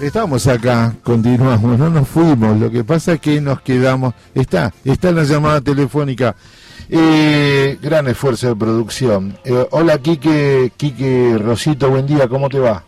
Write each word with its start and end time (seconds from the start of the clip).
Estamos 0.00 0.46
acá, 0.46 0.94
continuamos, 1.02 1.78
no 1.78 1.90
nos 1.90 2.08
fuimos, 2.08 2.58
lo 2.58 2.70
que 2.70 2.82
pasa 2.82 3.12
es 3.12 3.20
que 3.20 3.38
nos 3.38 3.60
quedamos, 3.60 4.14
está, 4.34 4.72
está 4.82 5.10
en 5.10 5.16
la 5.16 5.24
llamada 5.24 5.60
telefónica. 5.60 6.34
Eh, 6.88 7.78
gran 7.82 8.08
esfuerzo 8.08 8.48
de 8.48 8.56
producción. 8.56 9.36
Eh, 9.44 9.66
hola 9.72 9.98
Quique, 9.98 10.72
Quique 10.78 11.36
Rosito, 11.38 11.90
buen 11.90 12.06
día, 12.06 12.28
¿cómo 12.28 12.48
te 12.48 12.58
va? 12.58 12.82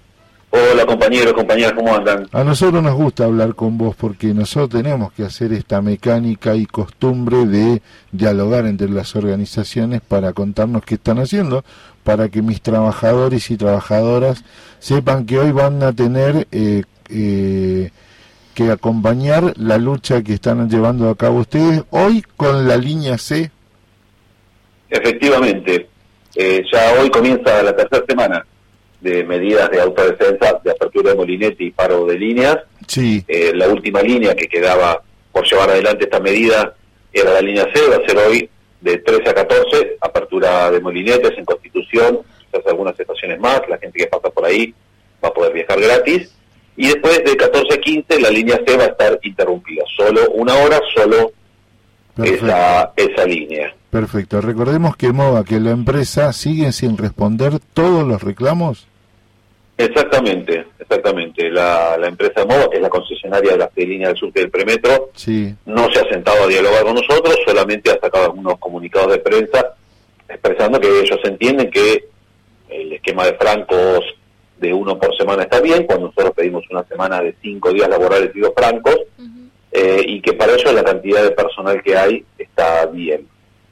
Hola 0.50 0.86
compañeros, 0.86 1.34
compañeras, 1.34 1.74
¿cómo 1.74 1.94
andan? 1.94 2.28
A 2.32 2.44
nosotros 2.44 2.82
nos 2.82 2.94
gusta 2.94 3.24
hablar 3.24 3.54
con 3.54 3.76
vos 3.76 3.94
porque 3.94 4.32
nosotros 4.32 4.82
tenemos 4.82 5.12
que 5.12 5.24
hacer 5.24 5.52
esta 5.52 5.82
mecánica 5.82 6.56
y 6.56 6.64
costumbre 6.64 7.44
de 7.44 7.82
dialogar 8.10 8.64
entre 8.64 8.88
las 8.88 9.14
organizaciones 9.16 10.00
para 10.00 10.32
contarnos 10.32 10.82
qué 10.82 10.94
están 10.94 11.18
haciendo, 11.18 11.62
para 12.04 12.30
que 12.30 12.40
mis 12.40 12.62
trabajadores 12.62 13.50
y 13.50 13.58
trabajadoras 13.58 14.44
sepan 14.78 15.26
que 15.26 15.38
hoy 15.38 15.52
van 15.52 15.82
a 15.82 15.92
tener 15.92 16.48
eh, 16.52 16.84
eh, 17.08 17.90
que 18.54 18.70
acompañar 18.70 19.54
la 19.56 19.78
lucha 19.78 20.22
que 20.22 20.34
están 20.34 20.68
llevando 20.68 21.08
a 21.08 21.16
cabo 21.16 21.40
ustedes 21.40 21.82
hoy 21.90 22.22
con 22.36 22.68
la 22.68 22.76
línea 22.76 23.18
C. 23.18 23.50
Efectivamente, 24.90 25.88
eh, 26.34 26.62
ya 26.70 27.00
hoy 27.00 27.10
comienza 27.10 27.62
la 27.62 27.74
tercera 27.74 28.04
semana 28.06 28.46
de 29.00 29.24
medidas 29.24 29.70
de 29.70 29.80
autodefensa, 29.80 30.60
de 30.62 30.70
apertura 30.70 31.10
de 31.10 31.16
molinete 31.16 31.64
y 31.64 31.70
paro 31.70 32.06
de 32.06 32.18
líneas. 32.18 32.58
Sí. 32.86 33.24
Eh, 33.26 33.52
la 33.54 33.68
última 33.68 34.02
línea 34.02 34.34
que 34.34 34.46
quedaba 34.46 35.02
por 35.32 35.44
llevar 35.50 35.70
adelante 35.70 36.04
esta 36.04 36.20
medida 36.20 36.74
era 37.12 37.32
la 37.32 37.40
línea 37.40 37.66
C, 37.74 37.80
va 37.88 37.96
a 37.96 38.06
ser 38.06 38.18
hoy 38.18 38.48
de 38.80 38.98
13 38.98 39.30
a 39.30 39.34
14, 39.34 39.96
apertura 40.00 40.70
de 40.70 40.80
molinetes 40.80 41.32
en 41.36 41.44
Constitución, 41.44 42.20
quizás 42.50 42.66
algunas 42.66 42.98
estaciones 42.98 43.40
más, 43.40 43.62
la 43.68 43.78
gente 43.78 43.98
que 43.98 44.06
pasa 44.06 44.28
por 44.30 44.44
ahí 44.44 44.74
va 45.22 45.28
a 45.28 45.34
poder 45.34 45.52
viajar 45.52 45.80
gratis 45.80 46.32
y 46.76 46.88
después 46.88 47.22
de 47.24 47.36
14 47.36 47.74
a 47.74 47.78
15 47.78 48.20
la 48.20 48.30
línea 48.30 48.60
C 48.66 48.76
va 48.76 48.84
a 48.84 48.88
estar 48.88 49.18
interrumpida. 49.22 49.84
Solo 49.96 50.30
una 50.30 50.54
hora, 50.54 50.80
solo 50.94 51.32
esa, 52.22 52.92
esa 52.96 53.24
línea. 53.24 53.74
Perfecto. 53.90 54.40
Recordemos 54.40 54.96
que 54.96 55.12
MOVA, 55.12 55.44
que 55.44 55.60
la 55.60 55.70
empresa 55.70 56.32
sigue 56.32 56.72
sin 56.72 56.96
responder 56.96 57.58
todos 57.74 58.06
los 58.06 58.22
reclamos. 58.22 58.86
Exactamente, 59.76 60.66
exactamente. 60.78 61.50
La, 61.50 61.96
la 61.98 62.08
empresa 62.08 62.44
MOVA, 62.44 62.70
que 62.70 62.76
es 62.76 62.82
la 62.82 62.88
concesionaria 62.88 63.52
de 63.52 63.58
la 63.58 63.70
línea 63.76 64.08
del 64.08 64.16
sur 64.16 64.32
del 64.32 64.50
premetro, 64.50 65.10
sí. 65.14 65.54
no 65.66 65.90
se 65.92 66.00
ha 66.00 66.08
sentado 66.08 66.44
a 66.44 66.46
dialogar 66.46 66.84
con 66.84 66.94
nosotros, 66.94 67.36
solamente 67.46 67.90
ha 67.90 67.98
sacado 68.00 68.26
algunos 68.26 68.58
comunicados 68.58 69.12
de 69.12 69.18
prensa 69.18 69.74
expresando 70.32 70.80
que 70.80 71.00
ellos 71.00 71.20
entienden 71.24 71.70
que 71.70 72.04
el 72.68 72.92
esquema 72.94 73.26
de 73.26 73.34
francos 73.34 74.04
de 74.62 74.72
uno 74.72 74.98
por 74.98 75.14
semana 75.16 75.42
está 75.42 75.60
bien, 75.60 75.84
cuando 75.84 76.06
nosotros 76.06 76.32
pedimos 76.34 76.64
una 76.70 76.84
semana 76.84 77.20
de 77.20 77.34
cinco 77.42 77.72
días 77.72 77.88
laborales 77.88 78.30
y 78.34 78.40
dos 78.40 78.52
francos, 78.56 78.96
eh, 79.72 80.02
y 80.06 80.22
que 80.22 80.34
para 80.34 80.54
ello 80.54 80.72
la 80.72 80.84
cantidad 80.84 81.22
de 81.22 81.32
personal 81.32 81.82
que 81.82 81.96
hay 81.96 82.24
está 82.38 82.86
bien. 82.86 83.26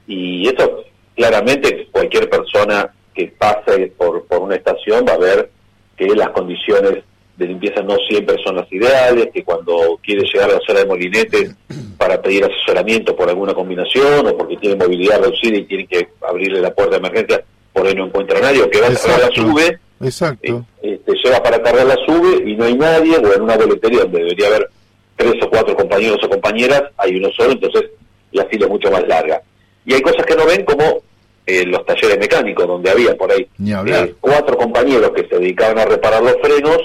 Y 0.06 0.48
eso 0.48 0.84
claramente 1.14 1.88
cualquier 1.92 2.28
persona 2.28 2.92
que 3.14 3.32
pase 3.38 3.92
por, 3.96 4.26
por 4.26 4.40
una 4.40 4.56
estación 4.56 5.04
va 5.08 5.12
a 5.12 5.18
ver 5.18 5.50
que 5.96 6.08
las 6.08 6.30
condiciones 6.30 7.04
de 7.36 7.46
limpieza 7.46 7.82
no 7.82 7.96
siempre 8.08 8.36
son 8.44 8.56
las 8.56 8.70
ideales, 8.72 9.28
que 9.32 9.44
cuando 9.44 9.98
quiere 10.02 10.22
llegar 10.22 10.50
a 10.50 10.54
la 10.54 10.60
zona 10.66 10.80
de 10.80 10.86
molinete 10.86 11.50
para 11.96 12.20
pedir 12.20 12.44
asesoramiento 12.44 13.14
por 13.14 13.28
alguna 13.28 13.54
combinación 13.54 14.26
o 14.26 14.36
porque 14.36 14.56
tiene 14.56 14.76
movilidad 14.76 15.20
reducida 15.20 15.56
y 15.56 15.64
tiene 15.64 15.86
que 15.86 16.08
abrirle 16.20 16.60
la 16.60 16.74
puerta 16.74 16.92
de 16.92 17.06
emergencia, 17.06 17.44
por 17.72 17.86
ahí 17.86 17.94
no 17.94 18.06
encuentra 18.06 18.40
nadie, 18.40 18.62
o 18.62 18.68
que 18.68 18.80
va 18.80 18.88
a 18.88 18.94
cerrar 18.94 19.20
la 19.20 19.30
sube, 19.30 19.78
Exacto. 20.00 20.64
Eh, 20.82 21.00
te 21.04 21.12
lleva 21.22 21.42
para 21.42 21.62
cargar 21.62 21.86
la 21.86 21.96
sube 22.06 22.48
y 22.48 22.56
no 22.56 22.64
hay 22.64 22.74
nadie, 22.74 23.16
o 23.16 23.34
en 23.34 23.42
una 23.42 23.56
boletería 23.56 24.00
donde 24.00 24.20
debería 24.20 24.46
haber 24.48 24.70
tres 25.16 25.34
o 25.42 25.50
cuatro 25.50 25.76
compañeros 25.76 26.18
o 26.24 26.28
compañeras, 26.28 26.84
hay 26.96 27.16
uno 27.16 27.28
solo, 27.36 27.52
entonces 27.52 27.90
la 28.32 28.44
fila 28.46 28.66
es 28.66 28.70
mucho 28.70 28.90
más 28.90 29.06
larga. 29.06 29.42
Y 29.84 29.94
hay 29.94 30.00
cosas 30.00 30.24
que 30.24 30.36
no 30.36 30.46
ven 30.46 30.64
como 30.64 31.02
eh, 31.46 31.66
los 31.66 31.84
talleres 31.84 32.18
mecánicos, 32.18 32.66
donde 32.66 32.90
había 32.90 33.16
por 33.16 33.30
ahí 33.30 33.46
eh, 33.66 34.14
cuatro 34.20 34.56
compañeros 34.56 35.10
que 35.10 35.26
se 35.26 35.38
dedicaban 35.38 35.78
a 35.78 35.84
reparar 35.84 36.22
los 36.22 36.36
frenos, 36.40 36.78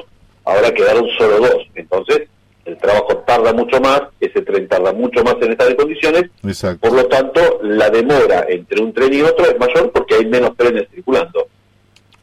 ahora 0.44 0.73
quedaron 0.73 1.07
solo 1.17 1.40
dos. 1.40 1.67
Entonces, 1.75 2.28
el 2.66 2.78
trabajo 2.78 3.17
tarda 3.28 3.53
mucho 3.53 3.79
más, 3.79 4.01
ese 4.19 4.41
tren 4.41 4.67
tarda 4.67 4.91
mucho 4.91 5.23
más 5.23 5.35
en 5.41 5.51
estas 5.51 5.75
condiciones, 5.75 6.23
Exacto. 6.44 6.90
por 6.90 6.97
lo 6.97 7.06
tanto, 7.06 7.59
la 7.61 7.90
demora 7.90 8.45
entre 8.50 8.81
un 8.81 8.91
tren 8.91 9.13
y 9.13 9.22
otro 9.22 9.45
es 9.45 9.57
mayor 9.59 9.91
porque 9.91 10.16
hay 10.16 10.25
menos 10.25 10.57
trenes 10.57 10.88
circulando. 10.91 11.47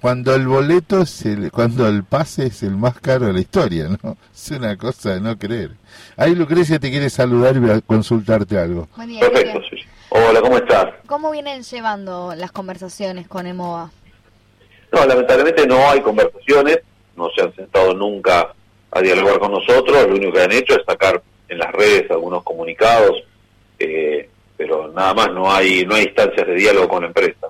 Cuando 0.02 0.34
el 0.34 0.48
boleto, 0.48 1.02
es 1.02 1.24
el, 1.26 1.52
cuando 1.52 1.86
el 1.86 2.02
pase 2.02 2.46
es 2.46 2.64
el 2.64 2.72
más 2.72 2.98
caro 2.98 3.26
de 3.26 3.34
la 3.34 3.38
historia, 3.40 3.88
¿no? 4.02 4.16
Es 4.34 4.50
una 4.50 4.76
cosa 4.76 5.14
de 5.14 5.20
no 5.20 5.38
creer. 5.38 5.70
Ahí 6.16 6.34
Lucrecia 6.34 6.80
te 6.80 6.90
quiere 6.90 7.08
saludar 7.08 7.54
y 7.54 7.60
voy 7.60 7.70
a 7.70 7.80
consultarte 7.80 8.58
algo. 8.58 8.88
Buen 8.96 9.10
día, 9.10 9.20
Perfecto, 9.20 9.60
Quique. 9.60 9.76
sí. 9.76 9.88
Hola, 10.08 10.40
¿cómo 10.40 10.56
estás? 10.56 10.86
¿Cómo 11.06 11.30
vienen 11.30 11.62
llevando 11.62 12.34
las 12.36 12.50
conversaciones 12.50 13.28
con 13.28 13.46
EMOA? 13.46 13.92
No, 14.90 15.06
lamentablemente 15.06 15.68
no 15.68 15.88
hay 15.88 16.00
conversaciones, 16.00 16.80
no 17.16 17.30
se 17.30 17.42
han 17.42 17.54
sentado 17.54 17.94
nunca 17.94 18.52
a 18.90 19.00
dialogar 19.00 19.38
con 19.38 19.52
nosotros, 19.52 20.08
lo 20.08 20.16
único 20.16 20.32
que 20.32 20.42
han 20.42 20.52
hecho 20.52 20.74
es 20.74 20.84
sacar 20.84 21.22
en 21.48 21.58
las 21.58 21.70
redes 21.70 22.10
algunos 22.10 22.42
comunicados, 22.42 23.22
eh, 23.78 24.28
pero 24.56 24.88
nada 24.88 25.14
más, 25.14 25.32
no 25.32 25.50
hay 25.50 25.86
no 25.86 25.94
hay 25.94 26.06
instancias 26.06 26.44
de 26.44 26.54
diálogo 26.54 26.88
con 26.88 27.02
la 27.02 27.06
empresa. 27.06 27.46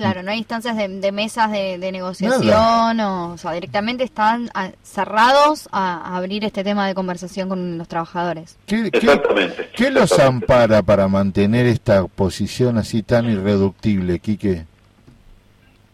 Claro, 0.00 0.22
no 0.22 0.30
hay 0.30 0.38
instancias 0.38 0.76
de, 0.76 0.88
de 0.88 1.12
mesas 1.12 1.52
de, 1.52 1.76
de 1.78 1.92
negociación, 1.92 3.00
o, 3.00 3.32
o 3.32 3.38
sea, 3.38 3.52
directamente 3.52 4.02
están 4.04 4.50
a- 4.54 4.70
cerrados 4.82 5.68
a, 5.72 5.96
a 5.98 6.16
abrir 6.16 6.44
este 6.44 6.64
tema 6.64 6.86
de 6.86 6.94
conversación 6.94 7.48
con 7.48 7.76
los 7.78 7.86
trabajadores. 7.86 8.56
¿Qué, 8.66 8.90
qué, 8.90 8.98
Exactamente. 8.98 9.68
qué 9.76 9.90
los 9.90 10.04
exactamente. 10.10 10.44
ampara 10.52 10.82
para 10.82 11.06
mantener 11.08 11.66
esta 11.66 12.06
posición 12.06 12.78
así 12.78 13.02
tan 13.02 13.28
irreductible, 13.30 14.18
Quique? 14.20 14.64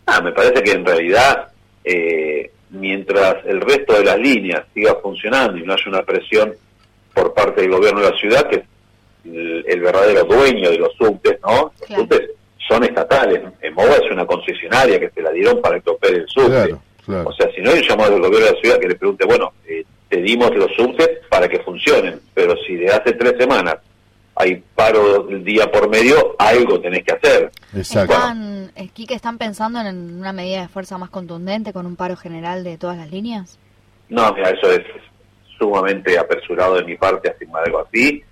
Ah, 0.06 0.20
me 0.20 0.32
parece 0.32 0.62
que 0.62 0.70
en 0.72 0.84
realidad, 0.86 1.48
eh, 1.84 2.52
mientras 2.70 3.44
el 3.44 3.60
resto 3.60 3.94
de 3.94 4.04
las 4.04 4.18
líneas 4.18 4.62
siga 4.72 4.94
funcionando 5.02 5.56
y 5.58 5.62
no 5.64 5.72
haya 5.72 5.82
una 5.88 6.02
presión 6.02 6.54
por 7.12 7.34
parte 7.34 7.62
del 7.62 7.70
gobierno 7.72 8.00
de 8.02 8.10
la 8.10 8.16
ciudad, 8.18 8.48
que 8.48 8.56
es 8.56 8.62
el, 9.24 9.64
el 9.66 9.80
verdadero 9.80 10.24
dueño 10.24 10.70
de 10.70 10.78
los 10.78 10.92
subtes, 10.94 11.38
¿no? 11.42 11.72
Los 11.80 11.86
Claro. 11.88 12.02
subtes 12.02 12.30
son 12.68 12.84
estatales. 12.84 13.42
MOVA 13.74 13.96
es 13.96 14.10
una 14.10 14.26
concesionaria 14.26 14.98
que 14.98 15.10
se 15.10 15.22
la 15.22 15.30
dieron 15.30 15.60
para 15.60 15.80
que 15.80 15.90
opere 15.90 16.18
el 16.18 16.28
subte. 16.28 16.48
Claro, 16.48 16.82
claro. 17.04 17.28
O 17.28 17.32
sea, 17.32 17.50
si 17.54 17.60
no 17.60 17.70
hay 17.70 17.78
un 17.78 17.88
llamado 17.88 18.12
del 18.12 18.22
gobierno 18.22 18.46
de 18.46 18.52
la 18.52 18.60
ciudad 18.60 18.78
que 18.78 18.88
le 18.88 18.94
pregunte, 18.94 19.24
bueno, 19.24 19.52
eh, 19.66 19.84
te 20.08 20.22
dimos 20.22 20.54
los 20.54 20.72
subtes 20.72 21.08
para 21.28 21.48
que 21.48 21.58
funcionen, 21.60 22.20
pero 22.34 22.54
si 22.66 22.76
de 22.76 22.88
hace 22.88 23.12
tres 23.12 23.34
semanas 23.38 23.76
hay 24.36 24.62
paro 24.74 25.22
del 25.22 25.42
día 25.42 25.70
por 25.70 25.88
medio, 25.88 26.36
algo 26.38 26.78
tenés 26.80 27.02
que 27.04 27.14
hacer. 27.14 27.50
Exacto. 27.74 28.12
¿Están, 28.12 28.70
eh, 28.76 28.88
Quique, 28.92 29.14
están 29.14 29.38
pensando 29.38 29.80
en 29.80 30.18
una 30.18 30.32
medida 30.32 30.60
de 30.60 30.68
fuerza 30.68 30.98
más 30.98 31.08
contundente 31.08 31.72
con 31.72 31.86
un 31.86 31.96
paro 31.96 32.16
general 32.16 32.62
de 32.62 32.76
todas 32.76 32.98
las 32.98 33.10
líneas? 33.10 33.58
No, 34.10 34.32
mira, 34.34 34.50
eso 34.50 34.70
es 34.70 34.82
sumamente 35.58 36.18
apresurado 36.18 36.76
de 36.76 36.84
mi 36.84 36.96
parte 36.96 37.30
afirmar 37.30 37.64
algo 37.64 37.80
así, 37.80 38.22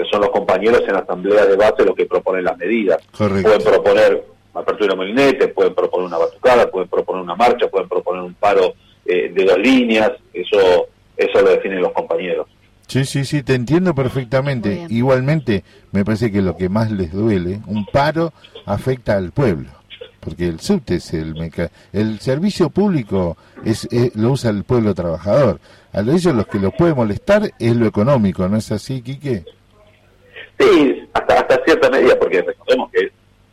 porque 0.00 0.10
son 0.10 0.20
los 0.20 0.30
compañeros 0.30 0.82
en 0.86 0.94
la 0.94 1.00
asamblea 1.00 1.46
de 1.46 1.56
base 1.56 1.84
los 1.84 1.94
que 1.94 2.06
proponen 2.06 2.44
las 2.44 2.56
medidas. 2.56 2.98
Pueden 3.16 3.62
proponer 3.62 4.24
apertura 4.54 4.90
de 4.92 4.96
molinete, 4.96 5.48
pueden 5.48 5.74
proponer 5.74 6.06
una 6.06 6.18
batucada, 6.18 6.70
pueden 6.70 6.88
proponer 6.88 7.22
una 7.22 7.34
marcha, 7.34 7.68
pueden 7.68 7.88
proponer 7.88 8.22
un 8.22 8.34
paro 8.34 8.74
eh, 9.04 9.30
de 9.32 9.44
dos 9.44 9.58
líneas, 9.58 10.12
eso 10.32 10.88
eso 11.16 11.42
lo 11.42 11.50
definen 11.50 11.82
los 11.82 11.92
compañeros. 11.92 12.46
Sí, 12.86 13.04
sí, 13.04 13.24
sí, 13.24 13.42
te 13.42 13.54
entiendo 13.54 13.94
perfectamente. 13.94 14.86
Igualmente, 14.88 15.64
me 15.92 16.04
parece 16.04 16.32
que 16.32 16.40
lo 16.40 16.56
que 16.56 16.68
más 16.68 16.90
les 16.90 17.12
duele, 17.12 17.60
un 17.66 17.84
paro 17.86 18.32
afecta 18.64 19.16
al 19.16 19.32
pueblo, 19.32 19.68
porque 20.18 20.48
el 20.48 20.60
subte 20.60 20.96
es 20.96 21.12
el 21.12 21.34
meca 21.34 21.70
el 21.92 22.20
servicio 22.20 22.70
público 22.70 23.36
es, 23.64 23.86
eh, 23.92 24.10
lo 24.14 24.32
usa 24.32 24.50
el 24.50 24.64
pueblo 24.64 24.94
trabajador. 24.94 25.60
A 25.92 26.00
ellos 26.00 26.34
los 26.34 26.46
que 26.46 26.58
los 26.58 26.72
puede 26.74 26.94
molestar 26.94 27.50
es 27.58 27.76
lo 27.76 27.86
económico, 27.86 28.48
¿no 28.48 28.56
es 28.56 28.72
así, 28.72 29.02
Quique? 29.02 29.44
Sí, 30.60 31.08
hasta, 31.14 31.34
hasta 31.40 31.64
cierta 31.64 31.90
medida, 31.90 32.18
porque 32.18 32.42
recordemos 32.42 32.90
que 32.90 33.06
es 33.06 33.12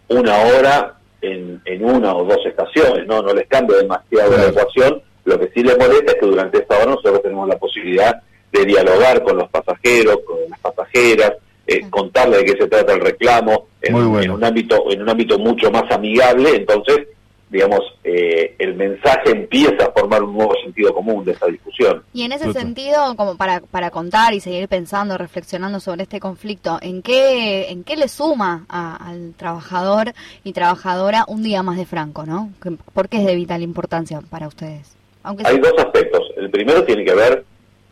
una 0.09 0.37
hora 0.41 0.97
en, 1.21 1.61
en 1.65 1.85
una 1.85 2.13
o 2.13 2.25
dos 2.25 2.45
estaciones, 2.45 3.07
no 3.07 3.21
no 3.21 3.33
les 3.33 3.47
cambia 3.47 3.77
demasiado 3.77 4.37
la 4.37 4.47
ecuación. 4.47 5.01
Lo 5.25 5.39
que 5.39 5.49
sí 5.53 5.63
les 5.63 5.77
molesta 5.77 6.11
es 6.11 6.19
que 6.19 6.25
durante 6.25 6.57
esta 6.59 6.75
hora 6.77 6.91
nosotros 6.91 7.21
tenemos 7.21 7.47
la 7.47 7.57
posibilidad 7.57 8.21
de 8.51 8.65
dialogar 8.65 9.23
con 9.23 9.37
los 9.37 9.49
pasajeros, 9.49 10.19
con 10.25 10.37
las 10.49 10.59
pasajeras, 10.59 11.33
eh, 11.65 11.81
contarles 11.89 12.39
de 12.39 12.45
qué 12.45 12.57
se 12.63 12.67
trata 12.67 12.93
el 12.93 13.01
reclamo 13.01 13.67
en, 13.81 13.93
Muy 13.93 14.05
bueno. 14.05 14.23
en 14.23 14.31
un 14.31 14.43
ámbito 14.43 14.91
en 14.91 15.01
un 15.01 15.09
ámbito 15.09 15.37
mucho 15.39 15.69
más 15.71 15.89
amigable. 15.91 16.55
Entonces, 16.55 17.07
digamos, 17.49 17.79
eh, 18.03 18.55
el 18.59 18.75
mensaje 18.75 19.31
empieza 19.31 19.85
a 19.85 19.91
formar 19.91 20.21
un 20.23 20.33
nuevo 20.35 20.53
sentido 20.63 20.93
común 20.93 21.23
de 21.23 21.31
esta 21.31 21.47
discusión. 21.47 22.03
Y 22.13 22.23
en 22.23 22.33
ese 22.33 22.51
sentido, 22.51 23.15
como 23.15 23.37
para, 23.37 23.61
para 23.61 23.89
contar 23.89 24.33
y 24.33 24.39
seguir 24.41 24.67
pensando, 24.67 25.17
reflexionando 25.17 25.79
sobre 25.79 26.03
este 26.03 26.19
conflicto, 26.19 26.77
¿en 26.81 27.01
qué, 27.01 27.69
en 27.69 27.83
qué 27.85 27.95
le 27.95 28.09
suma 28.09 28.65
a- 28.67 28.95
al 29.09 29.33
trabajador 29.37 30.13
y 30.43 30.51
trabajadora 30.53 31.23
un 31.27 31.41
día 31.43 31.63
más 31.63 31.77
de 31.77 31.85
Franco, 31.85 32.25
no? 32.25 32.51
¿Por 32.93 33.07
qué 33.07 33.17
es 33.19 33.25
de 33.25 33.35
vital 33.35 33.61
importancia 33.61 34.19
para 34.29 34.47
ustedes? 34.47 34.95
Aunque 35.23 35.43
Hay 35.47 35.55
sea- 35.55 35.71
dos 35.71 35.73
aspectos. 35.85 36.21
El 36.35 36.49
primero 36.51 36.83
tiene 36.83 37.05
que 37.05 37.15
ver 37.15 37.45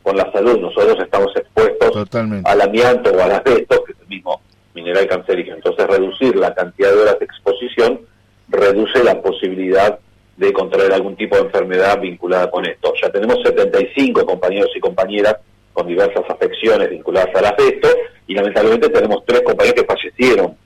con 0.03 0.17
la 0.17 0.31
salud. 0.31 0.59
Nosotros 0.59 0.97
estamos 1.01 1.31
expuestos 1.35 2.07
al 2.43 2.61
amianto 2.61 3.09
o 3.11 3.21
al 3.21 3.31
asbesto, 3.31 3.83
que 3.85 3.93
es 3.93 3.97
el 4.01 4.07
mismo 4.07 4.41
mineral 4.73 5.07
cancerígeno. 5.07 5.55
Entonces, 5.55 5.87
reducir 5.87 6.35
la 6.35 6.53
cantidad 6.53 6.91
de 6.91 6.97
horas 6.97 7.15
reduce 8.65 9.03
la 9.03 9.21
posibilidad 9.21 9.99
de 10.37 10.53
contraer 10.53 10.91
algún 10.93 11.15
tipo 11.15 11.35
de 11.35 11.43
enfermedad 11.43 11.99
vinculada 11.99 12.49
con 12.49 12.65
esto. 12.65 12.93
Ya 13.01 13.09
tenemos 13.09 13.37
75 13.43 14.25
compañeros 14.25 14.69
y 14.75 14.79
compañeras 14.79 15.37
con 15.73 15.87
diversas 15.87 16.23
afecciones 16.29 16.89
vinculadas 16.89 17.33
al 17.35 17.45
asbesto 17.45 17.89
y 18.27 18.33
lamentablemente 18.33 18.89
tenemos 18.89 19.23
tres 19.25 19.41
compañeros 19.41 19.81
que 19.81 19.87
fallecieron 19.87 20.57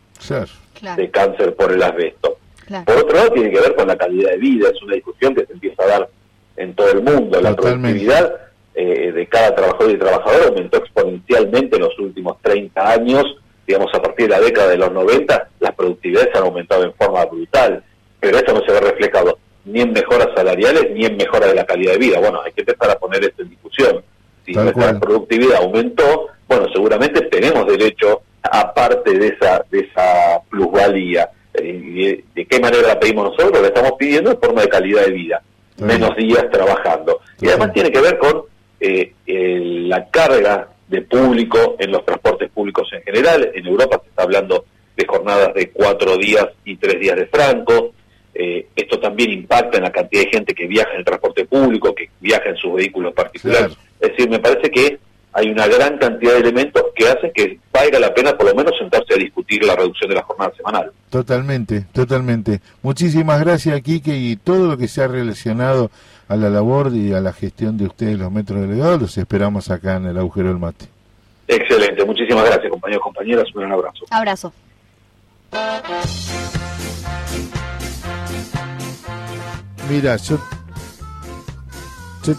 de 0.96 1.10
cáncer 1.12 1.56
por 1.56 1.72
el 1.72 1.84
asbesto. 1.84 2.38
Por 2.86 2.98
otro 2.98 3.16
lado, 3.16 3.32
tiene 3.32 3.52
que 3.52 3.60
ver 3.60 3.76
con 3.76 3.88
la 3.88 3.98
calidad 3.98 4.32
de 4.32 4.38
vida, 4.38 4.70
es 4.70 4.82
una 4.84 4.94
discusión 4.94 5.34
que 5.34 5.46
se 5.46 5.54
empieza 5.54 5.84
a 5.84 5.88
dar 5.88 6.10
en 6.56 6.74
todo 6.76 6.92
el 6.92 7.02
mundo. 7.02 7.42
La 7.42 7.56
productividad 7.56 8.32
eh, 8.76 9.12
de 9.12 9.28
cada 9.28 9.56
trabajador 9.56 9.92
y 9.92 9.98
trabajadora 9.98 10.46
aumentó 10.46 10.78
exponencialmente 10.78 11.78
en 11.78 11.82
los 11.82 11.98
últimos 11.98 12.38
30 12.44 12.92
años, 12.92 13.26
digamos 13.66 13.92
a 13.94 14.02
partir 14.02 14.28
de 14.28 14.36
la 14.36 14.42
década 14.42 14.70
de 14.70 14.78
los 14.78 14.92
90, 14.92 15.50
las 15.60 15.76
productividades 15.76 16.30
han 16.36 16.44
aumentado 16.44 16.84
en 16.84 16.94
forma 16.94 17.26
brutal, 17.26 17.84
pero 18.20 18.38
esto 18.38 18.54
no 18.54 18.62
se 18.66 18.72
ve 18.72 18.80
reflejado 18.80 19.40
ni 19.66 19.82
en 19.82 19.94
mejoras 19.94 20.30
salariales 20.36 20.92
ni 20.92 21.06
en 21.06 21.18
mejora 21.18 21.48
de 21.48 21.56
la 21.56 21.66
calidad 21.66 21.94
de 21.94 22.00
vida. 22.00 22.20
Bueno, 22.20 22.42
hay 22.44 22.52
que 22.52 22.62
empezar 22.62 22.90
a 22.90 22.98
poner 22.98 23.24
esto 23.24 23.44
en 23.44 23.50
discusión. 23.50 24.04
Si 24.46 24.54
nuestra 24.54 25.00
productividad 25.00 25.58
aumentó, 25.58 26.28
bueno, 26.48 26.66
seguramente 26.74 27.22
tenemos 27.26 27.68
derecho, 27.68 28.22
aparte 28.42 29.18
de 29.18 29.28
esa, 29.28 29.64
de 29.70 29.82
esa 29.82 30.42
plusvalía, 30.50 31.30
eh, 31.54 32.24
de, 32.34 32.46
qué 32.46 32.60
manera 32.60 32.88
la 32.88 33.00
pedimos 33.00 33.32
nosotros? 33.32 33.62
Lo 33.62 33.68
estamos 33.68 33.94
pidiendo 34.00 34.32
en 34.32 34.40
forma 34.40 34.62
de 34.62 34.70
calidad 34.70 35.06
de 35.06 35.12
vida, 35.12 35.42
menos 35.78 36.16
días 36.16 36.46
trabajando. 36.52 37.20
Y 37.40 37.48
además 37.48 37.74
tiene 37.74 37.92
que 37.92 38.02
ver 38.02 38.18
con 38.18 38.44
eh, 38.80 39.14
la 39.28 40.10
carga 40.10 40.70
de 40.88 41.02
público 41.04 41.76
en 41.78 41.92
los 41.92 42.04
transportes 42.06 42.50
públicos 42.50 42.90
en 42.94 43.04
general. 43.04 43.52
En 43.54 43.68
Europa 43.68 44.00
se 44.04 44.10
está 44.10 44.24
hablando 44.24 44.66
de 44.96 45.06
jornadas 45.06 45.54
de 45.54 45.70
cuatro 45.70 46.18
días 46.18 46.48
y 46.66 46.76
tres 46.78 47.00
días 47.00 47.16
de 47.16 47.28
franco. 47.28 47.94
Eh, 48.42 48.68
esto 48.74 48.98
también 49.02 49.32
impacta 49.32 49.76
en 49.76 49.84
la 49.84 49.92
cantidad 49.92 50.24
de 50.24 50.30
gente 50.30 50.56
que 50.56 50.66
viaja 50.66 50.92
en 50.94 51.00
el 51.00 51.04
transporte 51.04 51.44
público, 51.44 51.94
que 51.94 52.10
viaja 52.22 52.48
en 52.48 52.56
sus 52.56 52.74
vehículos 52.74 53.14
particulares. 53.14 53.76
Es 54.00 54.12
decir, 54.12 54.30
me 54.30 54.40
parece 54.40 54.72
que 54.72 54.98
hay 55.34 55.50
una 55.50 55.68
gran 55.68 55.98
cantidad 55.98 56.32
de 56.36 56.40
elementos 56.40 56.86
que 56.96 57.10
hacen 57.10 57.34
que 57.36 57.60
valga 57.74 58.00
la 58.00 58.14
pena 58.14 58.38
por 58.38 58.48
lo 58.48 58.56
menos 58.56 58.78
sentarse 58.80 59.14
a 59.14 59.18
discutir 59.18 59.66
la 59.66 59.76
reducción 59.76 60.10
de 60.10 60.16
la 60.16 60.24
jornada 60.24 60.54
semanal. 60.56 60.90
Totalmente, 61.10 61.88
totalmente. 61.92 62.62
Muchísimas 62.82 63.42
gracias, 63.42 63.82
Quique, 63.82 64.16
y 64.16 64.38
todo 64.38 64.68
lo 64.70 64.78
que 64.78 64.88
se 64.88 65.04
ha 65.04 65.10
relacionado 65.10 65.92
a 66.30 66.38
la 66.38 66.50
labor 66.50 66.94
y 66.96 67.12
a 67.12 67.20
la 67.20 67.34
gestión 67.34 67.78
de 67.78 67.88
ustedes, 67.88 68.18
los 68.18 68.32
metros 68.32 68.62
delegados, 68.62 69.02
los 69.02 69.18
esperamos 69.18 69.70
acá 69.70 69.98
en 69.98 70.06
el 70.06 70.18
agujero 70.18 70.48
del 70.48 70.60
mate. 70.60 70.86
Excelente, 71.46 72.06
muchísimas 72.06 72.46
gracias, 72.46 72.70
compañeros, 72.70 73.04
compañeras, 73.04 73.46
un 73.54 73.62
gran 73.64 73.74
abrazo. 73.74 74.06
Abrazo. 74.10 74.54
Miders'ın 79.90 80.40
tık 82.24 82.38